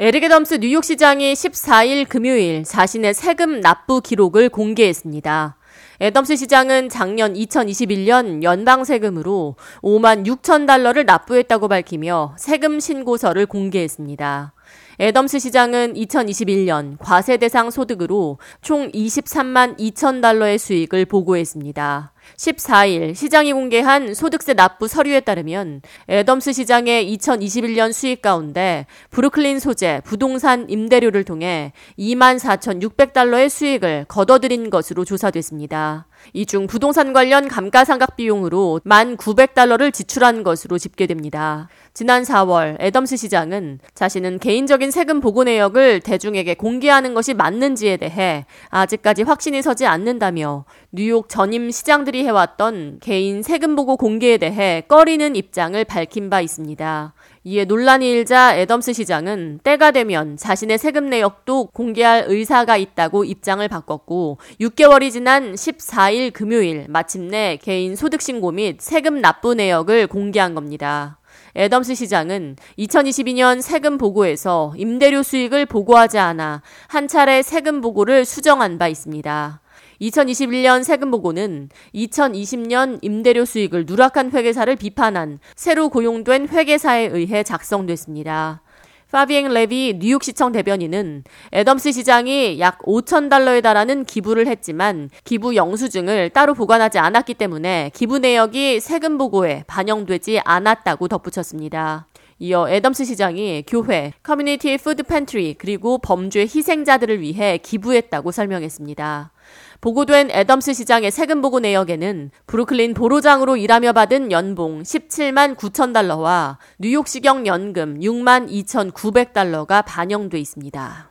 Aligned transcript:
에릭 0.00 0.22
애덤스 0.22 0.58
뉴욕시장이 0.60 1.32
14일 1.32 2.08
금요일 2.08 2.62
자신의 2.62 3.14
세금 3.14 3.60
납부 3.60 4.00
기록을 4.00 4.48
공개했습니다. 4.48 5.56
애덤스 6.00 6.36
시장은 6.36 6.88
작년 6.88 7.34
2021년 7.34 8.44
연방 8.44 8.84
세금으로 8.84 9.56
5만 9.82 10.24
6천 10.24 10.68
달러를 10.68 11.04
납부했다고 11.04 11.66
밝히며 11.66 12.36
세금 12.38 12.78
신고서를 12.78 13.46
공개했습니다. 13.46 14.52
애덤스 15.00 15.40
시장은 15.40 15.94
2021년 15.94 16.96
과세 17.00 17.36
대상 17.36 17.72
소득으로 17.72 18.38
총 18.62 18.92
23만 18.92 19.78
2천 19.80 20.22
달러의 20.22 20.58
수익을 20.58 21.06
보고했습니다. 21.06 22.12
14일 22.36 23.14
시장이 23.14 23.52
공개한 23.52 24.14
소득세 24.14 24.54
납부 24.54 24.88
서류에 24.88 25.20
따르면 25.20 25.82
애덤스 26.08 26.52
시장의 26.52 27.16
2021년 27.16 27.92
수익 27.92 28.22
가운데 28.22 28.86
브루클린 29.10 29.60
소재 29.60 30.00
부동산 30.04 30.68
임대료를 30.68 31.24
통해 31.24 31.72
24,600달러의 31.98 33.48
수익을 33.48 34.06
거둬들인 34.08 34.70
것으로 34.70 35.04
조사됐습니다. 35.04 36.06
이 36.32 36.48
중 36.48 36.66
부동산 36.66 37.12
관련 37.12 37.46
감가상각 37.46 38.16
비용으로 38.16 38.80
1,900달러를 38.86 39.92
지출한 39.92 40.42
것으로 40.42 40.78
집계됩니다. 40.78 41.68
지난 41.92 42.22
4월 42.22 42.80
애덤스 42.80 43.16
시장은 43.18 43.80
자신은 43.94 44.38
개인적인 44.38 44.90
세금 44.90 45.20
보고 45.20 45.44
내역을 45.44 46.00
대중에게 46.00 46.54
공개하는 46.54 47.12
것이 47.12 47.34
맞는지에 47.34 47.98
대해 47.98 48.46
아직까지 48.70 49.24
확신이 49.24 49.60
서지 49.60 49.84
않는다며 49.84 50.64
뉴욕 50.90 51.28
전임 51.28 51.70
시장들이 51.70 52.17
해왔던 52.24 52.98
개인 53.00 53.42
세금 53.42 53.76
보고 53.76 53.96
공개에 53.96 54.38
대해 54.38 54.82
꺼리는 54.88 55.36
입장을 55.36 55.82
밝힌 55.84 56.30
바 56.30 56.40
있습니다. 56.40 57.14
이에 57.44 57.64
논란이 57.64 58.10
일자 58.10 58.56
애덤스 58.56 58.92
시장은 58.92 59.60
때가 59.62 59.90
되면 59.90 60.36
자신의 60.36 60.78
세금 60.78 61.08
내역도 61.08 61.66
공개할 61.72 62.24
의사가 62.26 62.76
있다고 62.76 63.24
입장을 63.24 63.66
바꿨고 63.66 64.38
6개월이 64.60 65.10
지난 65.10 65.54
14일 65.54 66.32
금요일 66.32 66.86
마침내 66.88 67.58
개인 67.62 67.96
소득신고 67.96 68.52
및 68.52 68.80
세금 68.80 69.20
납부 69.20 69.54
내역을 69.54 70.06
공개한 70.08 70.54
겁니다. 70.54 71.17
애덤스 71.58 71.96
시장은 71.96 72.54
2022년 72.78 73.60
세금 73.60 73.98
보고에서 73.98 74.74
임대료 74.76 75.24
수익을 75.24 75.66
보고하지 75.66 76.16
않아 76.16 76.62
한 76.86 77.08
차례 77.08 77.42
세금 77.42 77.80
보고를 77.80 78.24
수정한 78.24 78.78
바 78.78 78.86
있습니다. 78.86 79.60
2021년 80.00 80.84
세금 80.84 81.10
보고는 81.10 81.70
2020년 81.96 83.00
임대료 83.02 83.44
수익을 83.44 83.86
누락한 83.86 84.30
회계사를 84.30 84.76
비판한 84.76 85.40
새로 85.56 85.88
고용된 85.88 86.48
회계사에 86.48 87.06
의해 87.06 87.42
작성됐습니다. 87.42 88.62
파비엥 89.10 89.54
레비 89.54 89.96
뉴욕시청 89.98 90.52
대변인은 90.52 91.24
애덤스 91.54 91.92
시장이 91.92 92.60
약 92.60 92.78
5천 92.80 93.30
달러에 93.30 93.62
달하는 93.62 94.04
기부를 94.04 94.46
했지만 94.46 95.08
기부 95.24 95.56
영수증을 95.56 96.28
따로 96.30 96.52
보관하지 96.52 96.98
않았기 96.98 97.32
때문에 97.34 97.90
기부 97.94 98.18
내역이 98.18 98.80
세금 98.80 99.16
보고에 99.16 99.64
반영되지 99.66 100.40
않았다고 100.44 101.08
덧붙였습니다. 101.08 102.06
이어 102.40 102.68
애덤스 102.68 103.04
시장이 103.04 103.64
교회, 103.66 104.12
community 104.22 104.76
food 104.78 105.02
pantry 105.02 105.54
그리고 105.58 105.98
범죄 105.98 106.42
희생자들을 106.42 107.20
위해 107.20 107.58
기부했다고 107.58 108.30
설명했습니다. 108.30 109.32
보고된 109.80 110.30
애덤스 110.30 110.72
시장의 110.74 111.10
세금 111.10 111.40
보고 111.40 111.58
내역에는 111.58 112.30
브루클린 112.46 112.94
보로장으로 112.94 113.56
일하며 113.56 113.92
받은 113.92 114.30
연봉 114.30 114.82
17만 114.82 115.56
9천 115.56 115.92
달러와 115.92 116.58
뉴욕시경 116.78 117.46
연금 117.46 117.98
6만 117.98 118.48
2천 118.48 118.92
9백 118.92 119.32
달러가 119.32 119.82
반영돼 119.82 120.38
있습니다. 120.38 121.10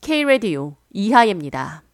K-Radio 0.00 0.74
이하예입니다. 0.90 1.84